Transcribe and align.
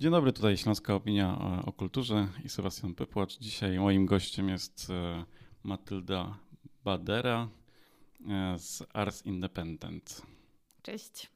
Dzień 0.00 0.10
dobry, 0.10 0.32
tutaj 0.32 0.56
Śląska 0.56 0.94
Opinia 0.94 1.38
o, 1.38 1.64
o 1.64 1.72
Kulturze 1.72 2.28
i 2.44 2.48
Sebastian 2.48 2.94
Pepłacz. 2.94 3.38
Dzisiaj 3.38 3.78
moim 3.78 4.06
gościem 4.06 4.48
jest 4.48 4.90
e, 4.90 5.24
Matylda 5.62 6.38
Badera 6.84 7.48
e, 8.28 8.58
z 8.58 8.82
Ars 8.92 9.26
Independent. 9.26 10.22
Cześć. 10.82 11.30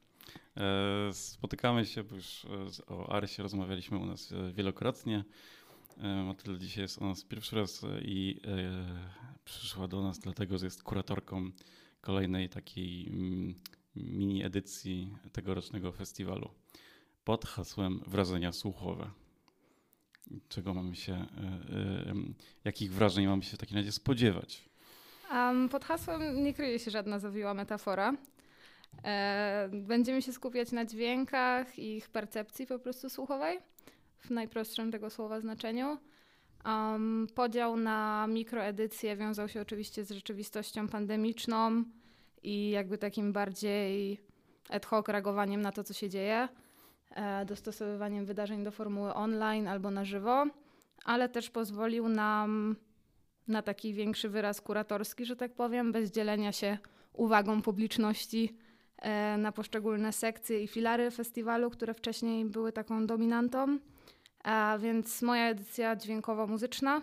E, 0.57 1.13
spotykamy 1.13 1.85
się, 1.85 2.03
bo 2.03 2.15
już 2.15 2.45
o 2.87 3.13
Arsie 3.13 3.43
rozmawialiśmy 3.43 3.97
u 3.97 4.05
nas 4.05 4.33
wielokrotnie. 4.53 5.23
Matylda 6.25 6.59
dzisiaj 6.59 6.81
jest 6.81 6.97
u 6.97 7.05
nas 7.05 7.23
pierwszy 7.23 7.55
raz 7.55 7.85
i 8.01 8.41
przyszła 9.43 9.87
do 9.87 10.03
nas 10.03 10.19
dlatego, 10.19 10.57
że 10.57 10.65
jest 10.65 10.83
kuratorką 10.83 11.51
kolejnej 12.01 12.49
takiej 12.49 13.07
mm, 13.07 13.55
mini 13.95 14.43
edycji 14.43 15.17
tegorocznego 15.31 15.91
festiwalu 15.91 16.64
pod 17.25 17.45
hasłem 17.45 18.01
wrażenia 18.07 18.51
słuchowe. 18.51 19.09
Czego 20.49 20.73
mamy 20.73 20.95
się, 20.95 21.13
e, 21.13 21.17
e, 21.17 22.13
jakich 22.63 22.93
wrażeń 22.93 23.27
mamy 23.27 23.43
się 23.43 23.57
w 23.57 23.59
takim 23.59 23.77
razie 23.77 23.91
spodziewać? 23.91 24.69
Um, 25.31 25.69
pod 25.69 25.85
hasłem 25.85 26.43
nie 26.43 26.53
kryje 26.53 26.79
się 26.79 26.91
żadna 26.91 27.19
zawiła 27.19 27.53
metafora. 27.53 28.13
E, 29.03 29.69
będziemy 29.73 30.21
się 30.21 30.33
skupiać 30.33 30.71
na 30.71 30.85
dźwiękach 30.85 31.79
i 31.79 31.97
ich 31.97 32.09
percepcji 32.09 32.67
po 32.67 32.79
prostu 32.79 33.09
słuchowej, 33.09 33.59
w 34.17 34.29
najprostszym 34.29 34.91
tego 34.91 35.09
słowa 35.09 35.39
znaczeniu. 35.39 35.97
Um, 36.65 37.27
podział 37.35 37.77
na 37.77 38.27
mikroedycje 38.27 39.15
wiązał 39.15 39.49
się 39.49 39.61
oczywiście 39.61 40.05
z 40.05 40.11
rzeczywistością 40.11 40.87
pandemiczną 40.87 41.83
i 42.43 42.69
jakby 42.69 42.97
takim 42.97 43.33
bardziej 43.33 44.19
ad 44.69 44.85
hoc 44.85 45.07
reagowaniem 45.07 45.61
na 45.61 45.71
to, 45.71 45.83
co 45.83 45.93
się 45.93 46.09
dzieje. 46.09 46.47
E, 47.15 47.45
dostosowywaniem 47.45 48.25
wydarzeń 48.25 48.63
do 48.63 48.71
formuły 48.71 49.13
online 49.13 49.67
albo 49.67 49.91
na 49.91 50.05
żywo, 50.05 50.45
ale 51.05 51.29
też 51.29 51.49
pozwolił 51.49 52.09
nam 52.09 52.75
na 53.47 53.61
taki 53.61 53.93
większy 53.93 54.29
wyraz 54.29 54.61
kuratorski, 54.61 55.25
że 55.25 55.35
tak 55.35 55.53
powiem, 55.53 55.91
bez 55.91 56.11
dzielenia 56.11 56.51
się 56.51 56.77
uwagą 57.13 57.61
publiczności 57.61 58.57
e, 58.97 59.37
na 59.37 59.51
poszczególne 59.51 60.13
sekcje 60.13 60.63
i 60.63 60.67
filary 60.67 61.11
festiwalu, 61.11 61.69
które 61.69 61.93
wcześniej 61.93 62.45
były 62.45 62.71
taką 62.71 63.07
dominantą. 63.07 63.79
A 64.43 64.77
więc 64.81 65.21
moja 65.21 65.49
edycja 65.49 65.95
dźwiękowo-muzyczna 65.95 67.01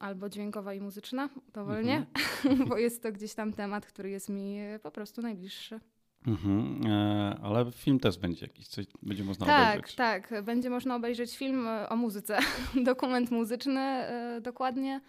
albo 0.00 0.28
dźwiękowa 0.28 0.74
i 0.74 0.80
muzyczna, 0.80 1.28
dowolnie, 1.54 2.06
mhm. 2.44 2.64
bo 2.68 2.78
jest 2.78 3.02
to 3.02 3.12
gdzieś 3.12 3.34
tam 3.34 3.52
temat, 3.52 3.86
który 3.86 4.10
jest 4.10 4.28
mi 4.28 4.58
po 4.82 4.90
prostu 4.90 5.22
najbliższy. 5.22 5.80
Mhm, 6.26 6.80
e, 6.86 7.36
ale 7.42 7.72
film 7.72 8.00
też 8.00 8.18
będzie 8.18 8.46
jakiś, 8.46 8.68
coś 8.68 8.86
będzie 9.02 9.24
można 9.24 9.46
tak, 9.46 9.68
obejrzeć. 9.74 9.94
Tak, 9.94 10.28
tak. 10.28 10.44
Będzie 10.44 10.70
można 10.70 10.96
obejrzeć 10.96 11.36
film 11.36 11.68
e, 11.68 11.88
o 11.88 11.96
muzyce, 11.96 12.38
dokument 12.84 13.30
muzyczny 13.30 13.80
e, 13.80 14.40
dokładnie 14.40 15.00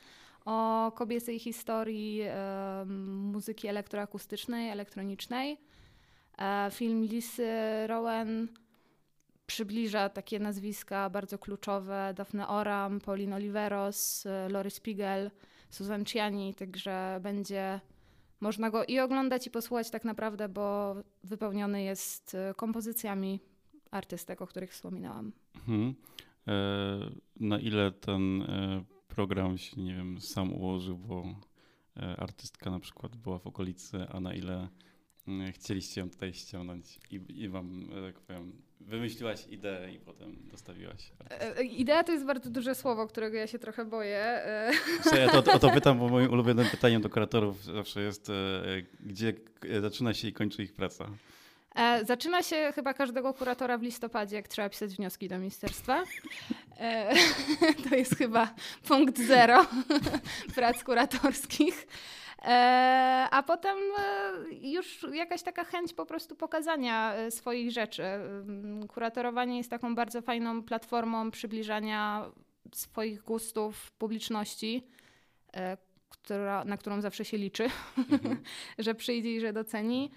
o 0.45 0.91
kobiecej 0.95 1.39
historii 1.39 2.21
muzyki 3.05 3.67
elektroakustycznej, 3.67 4.69
elektronicznej. 4.69 5.57
film 6.71 7.05
Lisy 7.05 7.47
Rowan 7.87 8.47
przybliża 9.45 10.09
takie 10.09 10.39
nazwiska 10.39 11.09
bardzo 11.09 11.37
kluczowe, 11.37 12.13
Daphne 12.15 12.47
Oram, 12.47 12.99
Pauline 12.99 13.35
Oliveros, 13.35 14.27
Lori 14.49 14.71
Spiegel, 14.71 15.31
Susan 15.69 16.05
Ciani, 16.05 16.53
także 16.53 17.19
będzie 17.21 17.79
można 18.41 18.69
go 18.69 18.85
i 18.85 18.99
oglądać, 18.99 19.47
i 19.47 19.51
posłuchać 19.51 19.89
tak 19.89 20.05
naprawdę, 20.05 20.49
bo 20.49 20.95
wypełniony 21.23 21.83
jest 21.83 22.35
e, 22.35 22.53
kompozycjami 22.53 23.39
artystek, 23.91 24.41
o 24.41 24.47
których 24.47 24.71
wspominałam. 24.71 25.31
Mhm. 25.55 25.95
E, 26.47 26.53
na 27.39 27.59
ile 27.59 27.91
ten 27.91 28.41
e, 28.41 28.83
program 29.07 29.57
się, 29.57 29.81
nie 29.81 29.95
wiem, 29.95 30.21
sam 30.21 30.53
ułożył, 30.53 30.97
bo 30.97 31.23
e, 31.97 32.15
artystka 32.17 32.71
na 32.71 32.79
przykład 32.79 33.15
była 33.15 33.39
w 33.39 33.47
okolicy, 33.47 34.07
a 34.09 34.19
na 34.19 34.33
ile 34.33 34.67
chcieliście 35.51 36.01
ją 36.01 36.09
tutaj 36.09 36.33
ściągnąć 36.33 36.99
i, 37.11 37.19
i 37.43 37.49
wam, 37.49 37.89
e, 37.97 38.11
tak 38.11 38.21
powiem, 38.21 38.51
wymyśliłaś 38.79 39.47
ideę 39.49 39.93
i 39.93 39.99
potem 39.99 40.35
dostawiłaś. 40.51 41.11
E, 41.29 41.63
idea 41.63 42.03
to 42.03 42.11
jest 42.11 42.25
bardzo 42.25 42.49
duże 42.49 42.75
słowo, 42.75 43.07
którego 43.07 43.37
ja 43.37 43.47
się 43.47 43.59
trochę 43.59 43.85
boję. 43.85 44.17
E. 44.17 44.71
Ja 45.19 45.29
to, 45.29 45.53
o 45.53 45.59
to 45.59 45.69
pytam, 45.69 45.99
bo 45.99 46.09
moim 46.09 46.31
ulubionym 46.31 46.65
pytaniem 46.65 47.01
do 47.01 47.09
kuratorów 47.09 47.63
zawsze 47.63 48.01
jest, 48.01 48.31
gdzie 48.99 49.33
zaczyna 49.81 50.13
się 50.13 50.27
i 50.27 50.33
kończy 50.33 50.63
ich 50.63 50.73
praca. 50.73 51.09
Zaczyna 52.05 52.43
się 52.43 52.71
chyba 52.75 52.93
każdego 52.93 53.33
kuratora 53.33 53.77
w 53.77 53.81
listopadzie, 53.81 54.35
jak 54.35 54.47
trzeba 54.47 54.69
pisać 54.69 54.95
wnioski 54.95 55.27
do 55.27 55.39
ministerstwa. 55.39 56.03
To 57.89 57.95
jest 57.95 58.17
chyba 58.17 58.53
punkt 58.87 59.19
zero 59.19 59.65
prac 60.55 60.83
kuratorskich. 60.83 61.87
E, 62.41 63.27
a 63.31 63.43
potem 63.43 63.77
e, 63.77 64.33
już 64.61 65.05
jakaś 65.13 65.43
taka 65.43 65.63
chęć 65.63 65.93
po 65.93 66.05
prostu 66.05 66.35
pokazania 66.35 67.13
e, 67.13 67.31
swoich 67.31 67.71
rzeczy. 67.71 68.03
Kuratorowanie 68.87 69.57
jest 69.57 69.69
taką 69.69 69.95
bardzo 69.95 70.21
fajną 70.21 70.63
platformą 70.63 71.31
przybliżania 71.31 72.31
swoich 72.73 73.21
gustów 73.21 73.91
publiczności, 73.91 74.87
która, 76.09 76.65
na 76.65 76.77
którą 76.77 77.01
zawsze 77.01 77.25
się 77.25 77.37
liczy, 77.37 77.69
mhm. 77.97 78.43
że 78.79 78.95
przyjdzie 78.95 79.35
i 79.35 79.39
że 79.39 79.53
doceni. 79.53 80.11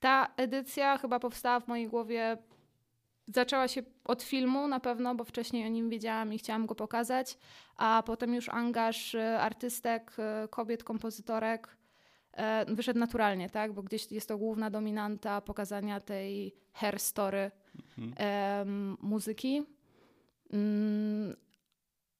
Ta 0.00 0.28
edycja 0.36 0.98
chyba 0.98 1.20
powstała 1.20 1.60
w 1.60 1.68
mojej 1.68 1.88
głowie 1.88 2.38
zaczęła 3.26 3.68
się 3.68 3.82
od 4.04 4.22
filmu 4.22 4.68
na 4.68 4.80
pewno, 4.80 5.14
bo 5.14 5.24
wcześniej 5.24 5.66
o 5.66 5.68
nim 5.68 5.90
wiedziałam 5.90 6.32
i 6.32 6.38
chciałam 6.38 6.66
go 6.66 6.74
pokazać, 6.74 7.38
a 7.76 8.02
potem 8.06 8.34
już 8.34 8.48
angaż 8.48 9.14
y, 9.14 9.38
artystek, 9.38 10.16
y, 10.44 10.48
kobiet, 10.48 10.84
kompozytorek 10.84 11.76
e, 12.32 12.64
wyszedł 12.74 12.98
naturalnie, 13.00 13.50
tak? 13.50 13.72
Bo 13.72 13.82
gdzieś 13.82 14.12
jest 14.12 14.28
to 14.28 14.38
główna 14.38 14.70
dominanta 14.70 15.40
pokazania 15.40 16.00
tej 16.00 16.54
hair 16.72 17.00
story 17.00 17.50
mhm. 17.98 18.96
muzyki. 19.02 19.62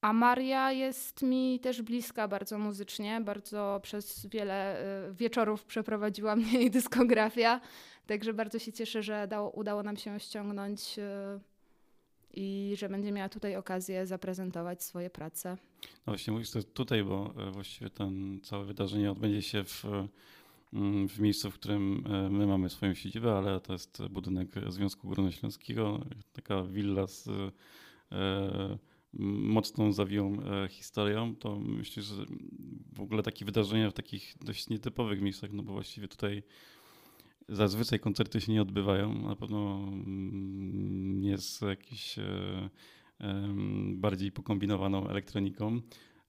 A 0.02 0.12
Maria 0.12 0.72
jest 0.72 1.22
mi 1.22 1.60
też 1.60 1.82
bliska 1.82 2.28
bardzo 2.28 2.58
muzycznie, 2.58 3.20
bardzo 3.20 3.80
przez 3.82 4.26
wiele 4.26 4.84
y, 5.10 5.14
wieczorów 5.14 5.64
przeprowadziła 5.64 6.36
mnie 6.36 6.52
jej 6.52 6.70
dyskografia. 6.70 7.60
Także 8.06 8.34
bardzo 8.34 8.58
się 8.58 8.72
cieszę, 8.72 9.02
że 9.02 9.28
dało, 9.28 9.50
udało 9.50 9.82
nam 9.82 9.96
się 9.96 10.20
ściągnąć 10.20 10.98
e, 10.98 11.40
i 12.34 12.74
że 12.78 12.88
będzie 12.88 13.12
miała 13.12 13.28
tutaj 13.28 13.56
okazję 13.56 14.06
zaprezentować 14.06 14.82
swoje 14.82 15.10
prace. 15.10 15.56
No 15.82 16.12
właśnie 16.12 16.32
mówisz 16.32 16.50
to 16.50 16.62
tutaj, 16.62 17.04
bo 17.04 17.34
e, 17.48 17.50
właściwie 17.50 17.90
ten 17.90 18.40
całe 18.42 18.64
wydarzenie 18.64 19.10
odbędzie 19.10 19.42
się 19.42 19.64
w, 19.64 19.84
mm, 20.72 21.08
w 21.08 21.18
miejscu, 21.18 21.50
w 21.50 21.54
którym 21.54 22.04
e, 22.06 22.30
my 22.30 22.46
mamy 22.46 22.68
swoją 22.70 22.94
siedzibę, 22.94 23.36
ale 23.38 23.60
to 23.60 23.72
jest 23.72 24.02
budynek 24.10 24.48
Związku 24.68 25.08
Górnośląskiego, 25.08 26.00
taka 26.32 26.62
willa 26.62 27.06
z 27.06 27.28
e, 27.28 28.91
mocną 29.14 29.92
zawiłą 29.92 30.42
e, 30.42 30.68
historią, 30.68 31.36
to 31.36 31.58
myślę, 31.58 32.02
że 32.02 32.14
w 32.92 33.00
ogóle 33.00 33.22
takie 33.22 33.44
wydarzenia 33.44 33.90
w 33.90 33.94
takich 33.94 34.34
dość 34.40 34.68
nietypowych 34.68 35.20
miejscach, 35.20 35.52
no 35.52 35.62
bo 35.62 35.72
właściwie 35.72 36.08
tutaj 36.08 36.42
Zazwyczaj 37.48 38.00
koncerty 38.00 38.40
się 38.40 38.52
nie 38.52 38.62
odbywają. 38.62 39.14
Na 39.28 39.36
pewno 39.36 39.88
mm, 39.92 41.24
jest 41.24 41.62
jakiś 41.62 42.18
e, 42.18 42.68
bardziej 43.94 44.32
pokombinowaną 44.32 45.08
elektroniką. 45.08 45.80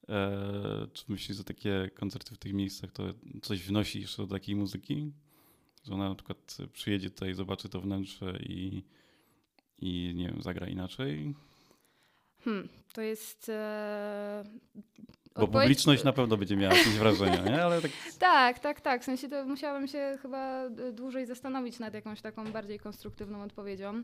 E, 0.10 0.88
czy 0.94 1.06
myślisz, 1.08 1.38
że 1.38 1.44
takie 1.44 1.90
koncerty 1.96 2.36
w 2.36 2.38
tych 2.38 2.54
miejscach 2.54 2.92
to 2.92 3.04
coś 3.42 3.64
wnosi 3.64 4.02
jeszcze 4.02 4.22
do 4.22 4.28
takiej 4.28 4.56
muzyki? 4.56 5.12
Że 5.84 5.94
ona 5.94 6.10
na 6.10 6.16
przykład 6.16 6.58
przyjedzie 6.74 7.10
tutaj, 7.10 7.34
zobaczy 7.34 7.70
to 7.70 7.82
wnętrze 7.82 8.40
i, 8.40 8.84
i 9.80 10.14
nie 10.16 10.28
wiem, 10.28 10.42
zagra 10.42 10.68
inaczej? 10.68 11.34
Hmm, 12.44 12.70
to 12.94 13.02
jest 13.02 13.50
e, 13.50 14.44
bo 15.36 15.44
Odpowiedź... 15.44 15.64
publiczność 15.64 16.04
na 16.04 16.14
pewno 16.14 16.38
będzie 16.38 16.56
miała 16.56 16.74
jakieś 16.74 16.94
wrażenia, 16.94 17.42
nie? 17.42 17.64
Ale 17.64 17.82
tak... 17.82 17.92
tak, 18.20 18.60
tak, 18.60 18.82
tak. 18.82 19.02
W 19.02 19.06
sensie 19.06 19.30
to 19.30 19.46
musiałabym 19.46 19.88
się 19.88 20.18
chyba 20.22 20.70
dłużej 20.94 21.26
zastanowić 21.26 21.80
nad 21.80 21.94
jakąś 21.94 22.22
taką 22.22 22.52
bardziej 22.52 22.80
konstruktywną 22.80 23.44
odpowiedzią. 23.44 24.04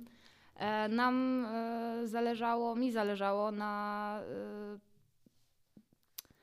E, 0.56 0.90
nam 0.90 1.46
e, 1.46 2.08
zależało, 2.08 2.76
mi 2.76 2.92
zależało 2.92 3.52
na. 3.52 4.22
E, 4.22 4.80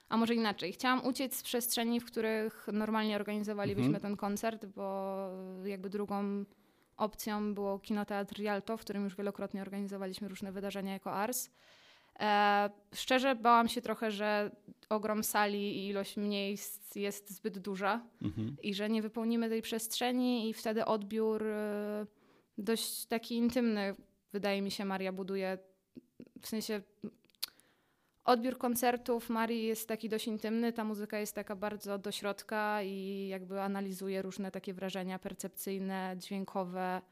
a 0.08 0.16
może 0.16 0.34
inaczej. 0.34 0.72
Chciałam 0.72 1.06
uciec 1.06 1.36
z 1.36 1.42
przestrzeni, 1.42 2.00
w 2.00 2.04
których 2.04 2.66
normalnie 2.72 3.16
organizowalibyśmy 3.16 3.86
mhm. 3.86 4.02
ten 4.02 4.16
koncert, 4.16 4.66
bo 4.66 5.28
jakby 5.64 5.90
drugą 5.90 6.44
opcją 6.96 7.54
było 7.54 7.78
kinoteatr 7.78 8.34
Rialto, 8.34 8.76
w 8.76 8.80
którym 8.80 9.04
już 9.04 9.16
wielokrotnie 9.16 9.62
organizowaliśmy 9.62 10.28
różne 10.28 10.52
wydarzenia 10.52 10.92
jako 10.92 11.12
ARS. 11.12 11.50
E, 12.20 12.70
szczerze 12.94 13.34
bałam 13.34 13.68
się 13.68 13.82
trochę, 13.82 14.10
że 14.10 14.50
ogrom 14.88 15.24
sali 15.24 15.78
i 15.78 15.88
ilość 15.88 16.16
miejsc 16.16 16.96
jest 16.96 17.30
zbyt 17.30 17.58
duża 17.58 18.06
mhm. 18.22 18.56
i 18.62 18.74
że 18.74 18.88
nie 18.88 19.02
wypełnimy 19.02 19.48
tej 19.48 19.62
przestrzeni 19.62 20.50
i 20.50 20.54
wtedy 20.54 20.84
odbiór 20.84 21.46
e, 21.46 22.06
dość 22.58 23.06
taki 23.06 23.36
intymny, 23.36 23.94
wydaje 24.32 24.62
mi 24.62 24.70
się, 24.70 24.84
Maria 24.84 25.12
buduje. 25.12 25.58
W 26.42 26.46
sensie 26.46 26.82
odbiór 28.24 28.58
koncertów 28.58 29.30
Marii 29.30 29.66
jest 29.66 29.88
taki 29.88 30.08
dość 30.08 30.26
intymny, 30.26 30.72
ta 30.72 30.84
muzyka 30.84 31.18
jest 31.18 31.34
taka 31.34 31.56
bardzo 31.56 31.98
do 31.98 32.12
środka 32.12 32.82
i 32.82 33.28
jakby 33.28 33.60
analizuje 33.60 34.22
różne 34.22 34.50
takie 34.50 34.74
wrażenia 34.74 35.18
percepcyjne, 35.18 36.14
dźwiękowe. 36.18 37.02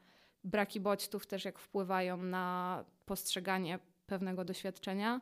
Braki 0.43 0.79
bodźców 0.79 1.27
też 1.27 1.45
jak 1.45 1.59
wpływają 1.59 2.17
na 2.17 2.85
postrzeganie 3.05 3.79
pewnego 4.05 4.45
doświadczenia. 4.45 5.21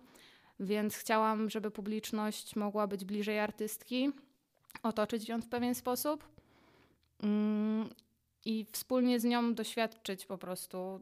Więc 0.59 0.95
chciałam, 0.95 1.49
żeby 1.49 1.71
publiczność 1.71 2.55
mogła 2.55 2.87
być 2.87 3.05
bliżej 3.05 3.39
artystki, 3.39 4.11
otoczyć 4.83 5.29
ją 5.29 5.41
w 5.41 5.47
pewien 5.47 5.75
sposób 5.75 6.27
mm, 7.23 7.89
i 8.45 8.65
wspólnie 8.71 9.19
z 9.19 9.23
nią 9.23 9.53
doświadczyć 9.53 10.25
po 10.25 10.37
prostu 10.37 11.01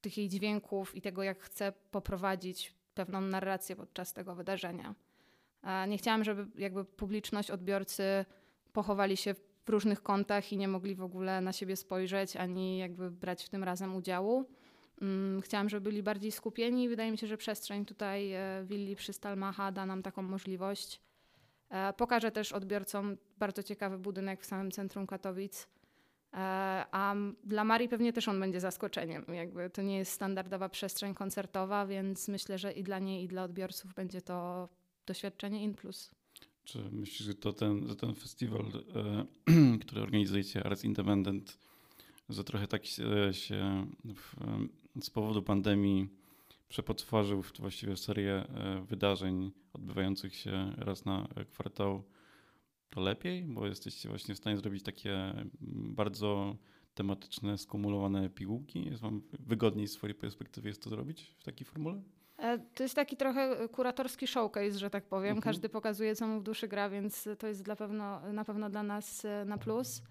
tych 0.00 0.18
jej 0.18 0.28
dźwięków 0.28 0.96
i 0.96 1.00
tego, 1.00 1.22
jak 1.22 1.42
chce 1.42 1.72
poprowadzić 1.90 2.74
pewną 2.94 3.20
narrację 3.20 3.76
podczas 3.76 4.12
tego 4.12 4.34
wydarzenia. 4.34 4.94
Nie 5.88 5.98
chciałam, 5.98 6.24
żeby 6.24 6.60
jakby 6.60 6.84
publiczność, 6.84 7.50
odbiorcy 7.50 8.24
pochowali 8.72 9.16
się 9.16 9.34
w 9.34 9.68
różnych 9.68 10.02
kątach 10.02 10.52
i 10.52 10.56
nie 10.56 10.68
mogli 10.68 10.94
w 10.94 11.02
ogóle 11.02 11.40
na 11.40 11.52
siebie 11.52 11.76
spojrzeć, 11.76 12.36
ani 12.36 12.78
jakby 12.78 13.10
brać 13.10 13.44
w 13.44 13.48
tym 13.48 13.64
razem 13.64 13.96
udziału. 13.96 14.44
Mm, 15.00 15.40
chciałam, 15.40 15.68
żeby 15.68 15.90
byli 15.90 16.02
bardziej 16.02 16.32
skupieni. 16.32 16.88
Wydaje 16.88 17.10
mi 17.10 17.18
się, 17.18 17.26
że 17.26 17.36
przestrzeń 17.36 17.84
tutaj 17.84 18.32
e, 18.32 18.64
willi 18.64 18.96
przy 18.96 19.12
Stalmacha 19.12 19.72
da 19.72 19.86
nam 19.86 20.02
taką 20.02 20.22
możliwość. 20.22 21.00
E, 21.68 21.92
pokażę 21.92 22.30
też 22.30 22.52
odbiorcom 22.52 23.16
bardzo 23.38 23.62
ciekawy 23.62 23.98
budynek 23.98 24.42
w 24.42 24.46
samym 24.46 24.70
centrum 24.70 25.06
Katowic. 25.06 25.68
E, 26.32 26.36
a 26.90 27.14
dla 27.44 27.64
Marii 27.64 27.88
pewnie 27.88 28.12
też 28.12 28.28
on 28.28 28.40
będzie 28.40 28.60
zaskoczeniem. 28.60 29.24
Jakby 29.34 29.70
to 29.70 29.82
nie 29.82 29.98
jest 29.98 30.12
standardowa 30.12 30.68
przestrzeń 30.68 31.14
koncertowa, 31.14 31.86
więc 31.86 32.28
myślę, 32.28 32.58
że 32.58 32.72
i 32.72 32.82
dla 32.82 32.98
niej, 32.98 33.24
i 33.24 33.28
dla 33.28 33.44
odbiorców 33.44 33.94
będzie 33.94 34.22
to 34.22 34.68
doświadczenie 35.06 35.64
in 35.64 35.74
plus. 35.74 36.14
Czy 36.64 36.78
myślisz, 36.92 37.28
że 37.28 37.34
to 37.34 37.52
ten, 37.52 37.88
że 37.88 37.96
ten 37.96 38.14
festiwal, 38.14 38.64
który 39.82 40.02
organizujecie, 40.02 40.66
Arts 40.66 40.84
Independent, 40.84 41.58
że 42.28 42.44
trochę 42.44 42.66
tak 42.66 42.86
się 42.86 43.86
w, 44.04 44.36
z 45.02 45.10
powodu 45.10 45.42
pandemii 45.42 46.08
przepotworzył 46.68 47.42
właściwie 47.58 47.96
serię 47.96 48.32
e, 48.34 48.84
wydarzeń 48.88 49.52
odbywających 49.72 50.36
się 50.36 50.72
raz 50.76 51.04
na 51.04 51.28
kwartał, 51.50 52.02
to 52.90 53.00
lepiej, 53.00 53.42
bo 53.42 53.66
jesteście 53.66 54.08
właśnie 54.08 54.34
w 54.34 54.38
stanie 54.38 54.56
zrobić 54.56 54.82
takie 54.82 55.34
bardzo 55.72 56.56
tematyczne, 56.94 57.58
skumulowane 57.58 58.30
pigułki. 58.30 58.84
Jest 58.84 59.02
wam 59.02 59.22
wygodniej 59.38 59.88
z 59.88 59.92
swojej 59.92 60.14
perspektywy 60.14 60.68
jest 60.68 60.82
to 60.82 60.90
zrobić 60.90 61.34
w 61.38 61.44
takiej 61.44 61.66
formule? 61.66 62.02
E, 62.38 62.58
to 62.58 62.82
jest 62.82 62.94
taki 62.94 63.16
trochę 63.16 63.68
kuratorski 63.68 64.26
showcase, 64.26 64.78
że 64.78 64.90
tak 64.90 65.04
powiem. 65.04 65.36
Mhm. 65.36 65.42
Każdy 65.42 65.68
pokazuje, 65.68 66.16
co 66.16 66.26
mu 66.26 66.40
w 66.40 66.42
duszy 66.42 66.68
gra, 66.68 66.88
więc 66.88 67.28
to 67.38 67.46
jest 67.46 67.62
dla 67.62 67.76
pewno, 67.76 68.32
na 68.32 68.44
pewno 68.44 68.70
dla 68.70 68.82
nas 68.82 69.24
e, 69.24 69.44
na 69.44 69.58
plus. 69.58 70.02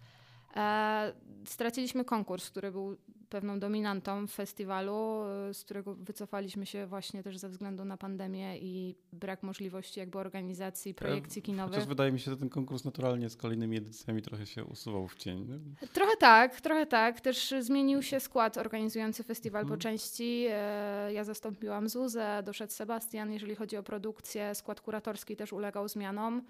E, 0.55 1.13
straciliśmy 1.45 2.05
konkurs, 2.05 2.49
który 2.49 2.71
był 2.71 2.97
pewną 3.29 3.59
dominantą 3.59 4.27
w 4.27 4.31
festiwalu, 4.31 5.23
e, 5.49 5.53
z 5.53 5.63
którego 5.63 5.95
wycofaliśmy 5.95 6.65
się 6.65 6.87
właśnie 6.87 7.23
też 7.23 7.37
ze 7.37 7.49
względu 7.49 7.85
na 7.85 7.97
pandemię 7.97 8.57
i 8.57 8.95
brak 9.13 9.43
możliwości 9.43 9.99
jakby 9.99 10.17
organizacji 10.17 10.93
projekcji 10.93 11.41
kinowych. 11.41 11.73
Chociaż 11.73 11.87
wydaje 11.87 12.11
mi 12.11 12.19
się, 12.19 12.31
że 12.31 12.37
ten 12.37 12.49
konkurs 12.49 12.85
naturalnie 12.85 13.29
z 13.29 13.35
kolejnymi 13.35 13.77
edycjami 13.77 14.21
trochę 14.21 14.45
się 14.45 14.65
usuwał 14.65 15.07
w 15.07 15.15
cień. 15.15 15.47
Nie? 15.47 15.87
Trochę 15.87 16.17
tak, 16.17 16.61
trochę 16.61 16.85
tak. 16.85 17.21
Też 17.21 17.53
zmienił 17.59 18.01
się 18.01 18.19
skład 18.19 18.57
organizujący 18.57 19.23
festiwal 19.23 19.61
hmm. 19.61 19.77
po 19.77 19.83
części. 19.83 20.45
E, 20.49 21.13
ja 21.13 21.23
zastąpiłam 21.23 21.89
Zuzę, 21.89 22.43
doszedł 22.45 22.73
Sebastian. 22.73 23.33
Jeżeli 23.33 23.55
chodzi 23.55 23.77
o 23.77 23.83
produkcję, 23.83 24.55
skład 24.55 24.81
kuratorski 24.81 25.35
też 25.35 25.53
ulegał 25.53 25.87
zmianom. 25.87 26.41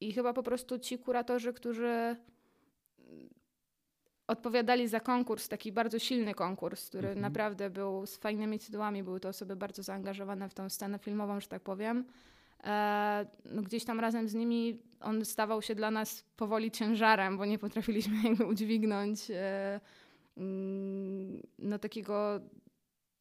I 0.00 0.12
chyba 0.12 0.32
po 0.32 0.42
prostu 0.42 0.78
ci 0.78 0.98
kuratorzy, 0.98 1.52
którzy 1.52 2.16
odpowiadali 4.26 4.88
za 4.88 5.00
konkurs, 5.00 5.48
taki 5.48 5.72
bardzo 5.72 5.98
silny 5.98 6.34
konkurs, 6.34 6.88
który 6.88 7.08
mhm. 7.08 7.22
naprawdę 7.22 7.70
był 7.70 8.06
z 8.06 8.16
fajnymi 8.16 8.58
tytułami, 8.58 9.02
były 9.02 9.20
to 9.20 9.28
osoby 9.28 9.56
bardzo 9.56 9.82
zaangażowane 9.82 10.48
w 10.48 10.54
tą 10.54 10.68
scenę 10.68 10.98
filmową, 10.98 11.40
że 11.40 11.48
tak 11.48 11.62
powiem. 11.62 12.04
E, 12.64 13.26
no 13.44 13.62
gdzieś 13.62 13.84
tam 13.84 14.00
razem 14.00 14.28
z 14.28 14.34
nimi 14.34 14.82
on 15.00 15.24
stawał 15.24 15.62
się 15.62 15.74
dla 15.74 15.90
nas 15.90 16.24
powoli 16.36 16.70
ciężarem, 16.70 17.38
bo 17.38 17.44
nie 17.44 17.58
potrafiliśmy 17.58 18.14
jakby 18.28 18.46
udźwignąć 18.46 19.30
e, 19.30 19.80
mm, 20.36 21.42
no, 21.58 21.78
takiego 21.78 22.40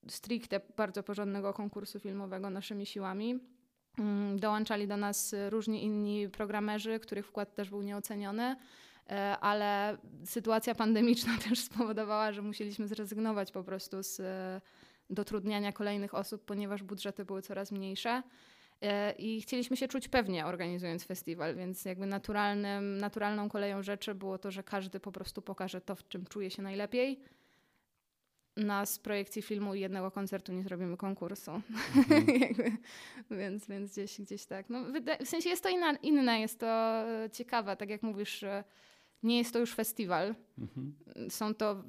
stricte 0.07 0.61
bardzo 0.77 1.03
porządnego 1.03 1.53
konkursu 1.53 1.99
filmowego 1.99 2.49
naszymi 2.49 2.85
siłami. 2.85 3.39
Mm, 3.97 4.39
dołączali 4.39 4.87
do 4.87 4.97
nas 4.97 5.35
różni 5.49 5.83
inni 5.83 6.29
programerzy, 6.29 6.99
których 6.99 7.27
wkład 7.27 7.55
też 7.55 7.69
był 7.69 7.81
nieoceniony, 7.81 8.55
e, 9.09 9.37
ale 9.39 9.97
sytuacja 10.25 10.75
pandemiczna 10.75 11.37
też 11.49 11.59
spowodowała, 11.59 12.31
że 12.31 12.41
musieliśmy 12.41 12.87
zrezygnować 12.87 13.51
po 13.51 13.63
prostu 13.63 14.03
z 14.03 14.19
e, 14.19 14.61
dotrudniania 15.09 15.71
kolejnych 15.71 16.15
osób, 16.15 16.45
ponieważ 16.45 16.83
budżety 16.83 17.25
były 17.25 17.41
coraz 17.41 17.71
mniejsze. 17.71 18.23
E, 18.81 19.11
I 19.11 19.41
chcieliśmy 19.41 19.77
się 19.77 19.87
czuć 19.87 20.07
pewnie 20.07 20.45
organizując 20.45 21.03
festiwal, 21.03 21.55
więc 21.55 21.85
jakby 21.85 22.05
naturalnym, 22.05 22.97
naturalną 22.97 23.49
koleją 23.49 23.83
rzeczy 23.83 24.15
było 24.15 24.37
to, 24.37 24.51
że 24.51 24.63
każdy 24.63 24.99
po 24.99 25.11
prostu 25.11 25.41
pokaże 25.41 25.81
to, 25.81 25.95
w 25.95 26.07
czym 26.07 26.25
czuje 26.25 26.51
się 26.51 26.61
najlepiej 26.61 27.19
na 28.59 28.85
z 28.85 28.99
projekcji 28.99 29.41
filmu 29.41 29.75
i 29.75 29.79
jednego 29.79 30.11
koncertu 30.11 30.53
nie 30.53 30.63
zrobimy 30.63 30.97
konkursu. 30.97 31.51
Mhm. 31.95 32.25
więc, 33.39 33.67
więc 33.67 33.91
gdzieś, 33.91 34.21
gdzieś 34.21 34.45
tak. 34.45 34.69
No, 34.69 34.85
w 35.25 35.27
sensie 35.27 35.49
jest 35.49 35.63
to 35.63 35.69
inna, 35.69 35.91
inne, 35.91 36.39
jest 36.39 36.59
to 36.59 37.03
ciekawe. 37.33 37.75
Tak 37.75 37.89
jak 37.89 38.03
mówisz, 38.03 38.45
nie 39.23 39.37
jest 39.37 39.53
to 39.53 39.59
już 39.59 39.73
festiwal. 39.73 40.35
Mhm. 40.57 40.95
Są 41.29 41.53
to, 41.53 41.83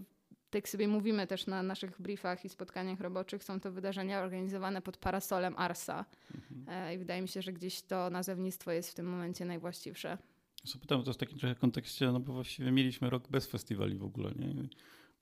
tak 0.51 0.69
sobie 0.69 0.89
mówimy 0.89 1.27
też 1.27 1.47
na 1.47 1.63
naszych 1.63 2.01
briefach 2.01 2.45
i 2.45 2.49
spotkaniach 2.49 3.01
roboczych, 3.01 3.45
są 3.45 3.61
to 3.61 3.73
wydarzenia 3.73 4.21
organizowane 4.21 4.83
pod 4.83 4.97
parasolem 4.97 5.55
Arsa. 5.57 6.05
Mhm. 6.35 6.65
E, 6.69 6.95
I 6.95 6.99
wydaje 6.99 7.23
mi 7.23 7.29
się, 7.29 7.43
że 7.43 7.53
gdzieś 7.53 7.83
to 7.83 8.11
nazewnictwo 8.11 8.73
jest 8.73 8.91
w 8.91 8.95
tym 8.95 9.07
momencie 9.07 9.45
najwłaściwsze. 9.45 10.19
Zapytam 10.65 11.03
to 11.03 11.12
w 11.12 11.17
takim 11.17 11.39
trochę 11.39 11.55
kontekście, 11.55 12.12
no 12.12 12.21
bo 12.21 12.33
właściwie 12.33 12.73
mieliśmy 12.73 13.11
rok 13.11 13.29
bez 13.29 13.47
festiwali 13.47 13.97
w 13.97 14.05
ogóle, 14.05 14.33
nie? 14.37 14.69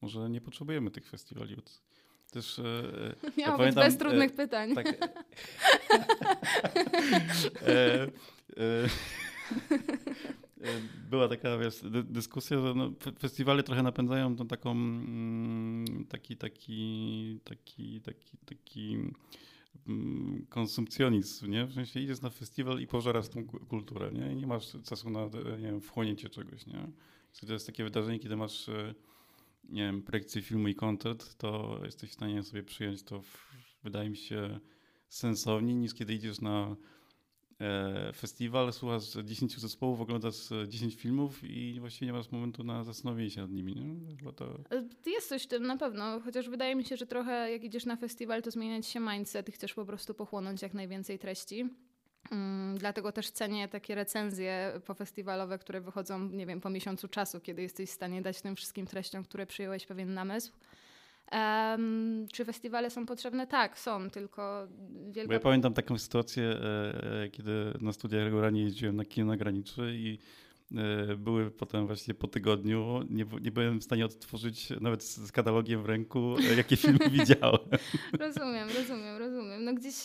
Może 0.01 0.31
nie 0.31 0.41
potrzebujemy 0.41 0.91
tych 0.91 1.07
festiwali. 1.07 1.57
Też, 2.31 2.59
e, 2.59 2.63
Miało 3.37 3.53
ja 3.53 3.57
pamiętam, 3.59 3.85
bez 3.85 3.99
trudnych 3.99 4.31
e, 4.31 4.35
pytań. 4.35 4.75
Tak, 4.75 4.87
e, 7.67 8.03
e, 8.57 8.89
była 11.11 11.29
taka 11.29 11.59
wiesz, 11.59 11.81
dyskusja, 12.05 12.61
że 12.61 12.75
no, 12.75 12.91
festiwale 13.19 13.63
trochę 13.63 13.83
napędzają 13.83 14.37
tą 14.37 14.47
taką 14.47 14.71
mm, 14.71 16.05
taki, 16.09 16.37
taki, 16.37 17.41
taki, 17.45 18.01
taki, 18.01 18.39
taki 18.47 18.97
mm, 19.89 20.47
konsumpcjonizm, 20.49 21.51
nie? 21.51 21.67
W 21.67 21.75
sensie 21.75 22.01
idziesz 22.01 22.21
na 22.21 22.31
festiwal 22.31 22.81
i 22.81 22.87
pożerasz 22.87 23.29
tą 23.29 23.47
kulturę, 23.47 24.11
nie? 24.13 24.33
I 24.33 24.37
nie 24.37 24.47
masz 24.47 24.73
czasu 24.85 25.11
na 25.11 25.25
nie 25.59 25.67
wiem, 25.67 25.81
wchłonięcie 25.81 26.29
czegoś, 26.29 26.67
nie? 26.67 26.89
To 27.47 27.53
jest 27.53 27.67
takie 27.67 27.85
wydarzenie, 27.85 28.19
kiedy 28.19 28.37
masz 28.37 28.71
nie 29.69 29.83
wiem, 29.83 30.03
projekcję 30.03 30.43
filmu 30.43 30.69
i 30.69 30.75
content, 30.75 31.37
to 31.37 31.81
jesteś 31.85 32.11
w 32.11 32.15
stanie 32.15 32.43
sobie 32.43 32.63
przyjąć 32.63 33.03
to, 33.03 33.23
w, 33.23 33.53
wydaje 33.83 34.11
mi 34.11 34.17
się, 34.17 34.61
sensowniej 35.09 35.77
niż 35.77 35.95
kiedy 35.95 36.15
idziesz 36.15 36.41
na 36.41 36.77
e, 37.61 38.13
festiwal, 38.13 38.73
słuchasz 38.73 39.05
10 39.25 39.59
zespołów, 39.59 40.01
oglądasz 40.01 40.35
10 40.69 40.95
filmów 40.95 41.45
i 41.45 41.81
właściwie 41.81 42.07
nie 42.07 42.13
masz 42.13 42.31
momentu 42.31 42.65
na 42.65 42.85
zastanowienie 42.85 43.31
się 43.31 43.41
nad 43.41 43.51
nimi. 43.51 43.75
Nie? 43.75 44.33
To... 44.33 44.59
E, 44.71 45.11
jest 45.11 45.29
coś 45.29 45.43
w 45.43 45.47
tym 45.47 45.63
na 45.63 45.77
pewno, 45.77 46.21
chociaż 46.21 46.49
wydaje 46.49 46.77
mi 46.77 46.85
się, 46.85 46.97
że 46.97 47.07
trochę 47.07 47.53
jak 47.53 47.65
idziesz 47.65 47.87
na 47.87 47.97
festiwal, 47.97 48.43
to 48.43 48.51
zmieniać 48.51 48.87
się 48.87 49.01
mindset 49.01 49.49
i 49.49 49.53
chcesz 49.53 49.75
po 49.75 49.85
prostu 49.85 50.15
pochłonąć 50.15 50.63
jak 50.63 50.75
najwięcej 50.75 51.19
treści. 51.19 51.69
Mm, 52.33 52.79
dlatego 52.79 53.13
też 53.13 53.31
cenię 53.31 53.69
takie 53.69 53.95
recenzje 53.95 54.73
pofestiwalowe, 54.87 55.59
które 55.59 55.81
wychodzą, 55.81 56.29
nie 56.29 56.47
wiem, 56.47 56.61
po 56.61 56.71
miesiącu 56.71 57.09
czasu, 57.09 57.41
kiedy 57.41 57.63
jesteś 57.63 57.91
w 57.91 57.93
stanie 57.93 58.23
dać 58.23 58.41
tym 58.41 58.57
wszystkim 58.57 58.87
treściom, 58.87 59.25
które 59.25 59.47
przyjąłeś 59.47 59.87
pewien 59.87 60.15
namysł. 60.15 60.53
Um, 61.33 62.27
czy 62.33 62.45
festiwale 62.45 62.91
są 62.91 63.07
potrzebne? 63.07 63.47
Tak, 63.47 63.79
są, 63.79 64.11
tylko 64.11 64.69
wielka... 65.11 65.29
Bo 65.29 65.35
ja 65.35 65.41
pamiętam 65.41 65.75
taką 65.75 65.99
sytuację, 65.99 66.45
e, 66.45 67.23
e, 67.25 67.29
kiedy 67.29 67.53
na 67.81 67.93
studiach 67.93 68.25
regularnie 68.25 68.63
jeździłem 68.63 68.97
na 68.97 69.05
kino 69.05 69.27
na 69.27 69.37
graniczy 69.37 69.93
i 69.95 70.19
e, 70.77 71.17
były 71.17 71.51
potem 71.51 71.87
właśnie 71.87 72.15
po 72.15 72.29
tygodniu, 72.29 73.03
nie, 73.11 73.27
nie 73.41 73.51
byłem 73.51 73.81
w 73.81 73.85
stanie 73.85 74.05
odtworzyć 74.05 74.71
nawet 74.81 75.05
z, 75.05 75.17
z 75.17 75.33
katalogiem 75.33 75.83
w 75.83 75.87
ręku, 75.87 76.37
jakie 76.57 76.77
filmy 76.77 77.11
widziałem. 77.19 77.69
Rozumiem, 78.21 78.69
rozumiem, 78.77 79.17
rozumiem. 79.19 79.65
No 79.65 79.75
gdzieś 79.75 80.05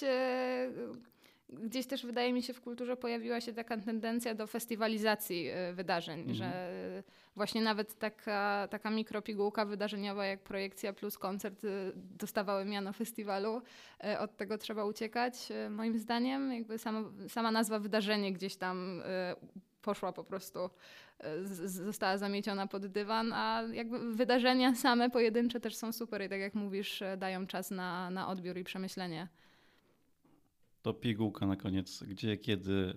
gdzieś 1.61 1.87
też 1.87 2.05
wydaje 2.05 2.33
mi 2.33 2.43
się 2.43 2.53
w 2.53 2.61
kulturze 2.61 2.97
pojawiła 2.97 3.41
się 3.41 3.53
taka 3.53 3.77
tendencja 3.77 4.35
do 4.35 4.47
festiwalizacji 4.47 5.49
y, 5.69 5.73
wydarzeń, 5.73 6.19
mhm. 6.19 6.35
że 6.35 7.03
właśnie 7.35 7.61
nawet 7.61 7.99
taka, 7.99 8.67
taka 8.71 8.89
mikropigułka 8.89 9.65
wydarzeniowa 9.65 10.25
jak 10.25 10.43
projekcja 10.43 10.93
plus 10.93 11.17
koncert 11.17 11.63
y, 11.63 11.91
dostawały 11.95 12.65
miano 12.65 12.93
festiwalu. 12.93 13.61
Y, 14.05 14.19
od 14.19 14.37
tego 14.37 14.57
trzeba 14.57 14.85
uciekać. 14.85 15.33
Moim 15.69 15.99
zdaniem 15.99 16.53
jakby 16.53 16.77
sama, 16.77 17.03
sama 17.27 17.51
nazwa 17.51 17.79
wydarzenie 17.79 18.33
gdzieś 18.33 18.55
tam 18.55 19.03
poszła 19.81 20.13
po 20.13 20.23
prostu, 20.23 20.69
została 21.65 22.17
zamieciona 22.17 22.67
pod 22.67 22.87
dywan, 22.87 23.33
a 23.33 23.61
jakby 23.73 24.13
wydarzenia 24.13 24.75
same 24.75 25.09
pojedyncze 25.09 25.59
też 25.59 25.75
są 25.75 25.91
super 25.91 26.25
i 26.25 26.29
tak 26.29 26.39
jak 26.39 26.55
mówisz, 26.55 27.03
dają 27.17 27.47
czas 27.47 27.71
na, 27.71 28.09
na 28.09 28.27
odbiór 28.27 28.57
i 28.57 28.63
przemyślenie. 28.63 29.27
To 30.83 30.93
pigułka 30.93 31.45
na 31.47 31.55
koniec. 31.55 32.03
Gdzie, 32.03 32.37
kiedy, 32.37 32.93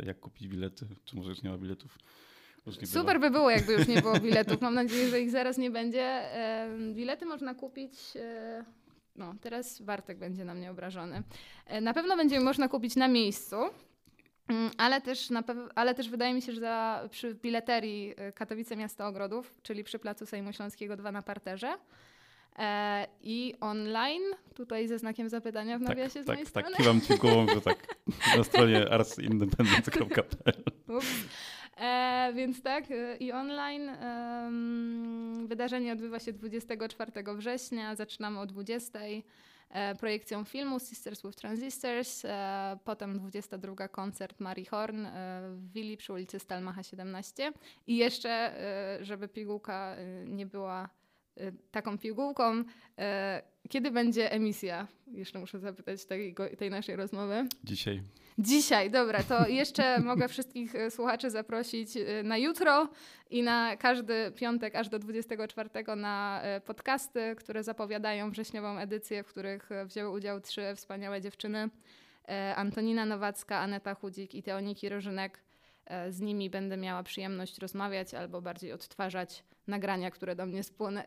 e, 0.00 0.06
jak 0.06 0.20
kupić 0.20 0.48
bilety? 0.48 0.86
Czy 1.04 1.16
może 1.16 1.30
już 1.30 1.42
nie 1.42 1.50
ma 1.50 1.58
biletów? 1.58 1.98
Super 2.84 3.20
by 3.20 3.30
było, 3.30 3.50
jakby 3.50 3.72
już 3.72 3.88
nie 3.88 4.02
było 4.02 4.20
biletów. 4.20 4.60
Mam 4.60 4.74
nadzieję, 4.74 5.08
że 5.08 5.20
ich 5.20 5.30
zaraz 5.30 5.58
nie 5.58 5.70
będzie. 5.70 6.22
Bilety 6.94 7.26
można 7.26 7.54
kupić. 7.54 7.92
E, 8.16 8.64
no, 9.16 9.34
teraz 9.40 9.82
Bartek 9.82 10.18
będzie 10.18 10.44
na 10.44 10.54
mnie 10.54 10.70
obrażony. 10.70 11.22
E, 11.66 11.80
na 11.80 11.94
pewno 11.94 12.16
będzie 12.16 12.40
można 12.40 12.68
kupić 12.68 12.96
na 12.96 13.08
miejscu. 13.08 13.56
Mm, 14.48 14.70
ale 14.78 15.00
też, 15.00 15.30
na 15.30 15.44
ale 15.74 15.94
też 15.94 16.08
wydaje 16.08 16.34
mi 16.34 16.42
się, 16.42 16.52
że 16.52 17.00
przy 17.10 17.34
bileterii 17.34 18.14
Katowice 18.34 18.76
Miasto 18.76 19.06
Ogrodów, 19.06 19.54
czyli 19.62 19.84
przy 19.84 19.98
Placu 19.98 20.26
Sejmu 20.26 20.52
Śląskiego 20.52 20.96
2 20.96 21.12
na 21.12 21.22
parterze, 21.22 21.74
E, 22.58 23.06
I 23.22 23.54
online, 23.60 24.22
tutaj 24.54 24.88
ze 24.88 24.98
znakiem 24.98 25.28
zapytania 25.28 25.78
w 25.78 25.80
tak, 25.80 25.88
nawiasie 25.88 26.14
tak, 26.14 26.24
z 26.24 26.26
mojej 26.26 26.42
tak, 26.42 26.48
strony. 26.48 26.68
Tak, 26.70 26.76
kiwam 26.76 27.00
ci 27.00 27.14
głową, 27.14 27.46
że 27.54 27.60
tak, 27.60 27.96
na 28.36 28.44
stronie 28.44 28.90
artsindependent.pl. 28.90 30.62
E, 31.76 32.32
więc 32.34 32.62
tak, 32.62 32.90
e, 32.90 33.16
i 33.16 33.32
online. 33.32 33.88
E, 33.88 34.50
wydarzenie 35.46 35.92
odbywa 35.92 36.18
się 36.20 36.32
24 36.32 37.12
września, 37.34 37.94
zaczynamy 37.94 38.40
o 38.40 38.46
20. 38.46 38.98
E, 39.70 39.94
projekcją 39.94 40.44
filmu 40.44 40.78
Sisters 40.78 41.22
with 41.22 41.36
Transistors, 41.36 42.24
e, 42.24 42.78
potem 42.84 43.18
22 43.18 43.88
koncert 43.88 44.40
Marie 44.40 44.66
Horn 44.66 45.06
w 45.50 45.72
Willi 45.72 45.96
przy 45.96 46.12
ulicy 46.12 46.38
Stalmacha 46.38 46.82
17 46.82 47.52
i 47.86 47.96
jeszcze, 47.96 48.54
żeby 49.00 49.28
pigułka 49.28 49.96
nie 50.26 50.46
była 50.46 50.88
taką 51.70 51.98
pigułką. 51.98 52.60
Y, 52.60 52.64
kiedy 53.68 53.90
będzie 53.90 54.32
emisja? 54.32 54.86
Jeszcze 55.06 55.38
muszę 55.38 55.58
zapytać 55.58 56.04
tej, 56.04 56.34
tej 56.58 56.70
naszej 56.70 56.96
rozmowy. 56.96 57.48
Dzisiaj. 57.64 58.02
Dzisiaj, 58.38 58.90
dobra, 58.90 59.22
to 59.22 59.48
jeszcze 59.48 59.98
mogę 60.12 60.28
wszystkich 60.28 60.74
y, 60.74 60.90
słuchaczy 60.90 61.30
zaprosić 61.30 61.88
na 62.24 62.38
jutro 62.38 62.88
i 63.30 63.42
na 63.42 63.76
każdy 63.76 64.32
piątek 64.36 64.76
aż 64.76 64.88
do 64.88 64.98
24 64.98 65.70
na 65.96 66.42
podcasty, 66.64 67.34
które 67.36 67.62
zapowiadają 67.62 68.30
wrześniową 68.30 68.78
edycję, 68.78 69.22
w 69.22 69.26
których 69.26 69.68
wzięły 69.84 70.10
udział 70.10 70.40
trzy 70.40 70.62
wspaniałe 70.74 71.20
dziewczyny. 71.20 71.70
Antonina 72.56 73.06
Nowacka, 73.06 73.58
Aneta 73.58 73.94
Chudzik 73.94 74.34
i 74.34 74.42
Teoniki 74.42 74.88
Rożynek. 74.88 75.45
Z 76.10 76.20
nimi 76.20 76.50
będę 76.50 76.76
miała 76.76 77.02
przyjemność 77.02 77.58
rozmawiać 77.58 78.14
albo 78.14 78.42
bardziej 78.42 78.72
odtwarzać 78.72 79.44
nagrania, 79.66 80.10
które 80.10 80.36
do 80.36 80.46
mnie 80.46 80.62
spłonę, 80.62 81.04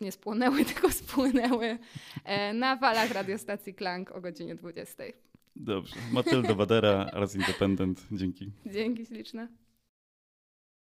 nie 0.00 0.12
spłonęły, 0.12 0.64
tylko 0.74 0.90
spłynęły 0.90 1.78
e, 2.24 2.52
na 2.52 2.76
falach 2.76 3.10
radiostacji 3.10 3.74
Klank 3.74 4.10
o 4.10 4.20
godzinie 4.20 4.54
20. 4.54 5.04
Dobrze. 5.56 5.96
Matylda 6.12 6.54
Wadera, 6.54 7.10
Raz 7.12 7.34
Independent. 7.34 8.06
Dzięki. 8.12 8.50
Dzięki 8.66 9.06
śliczne. 9.06 9.48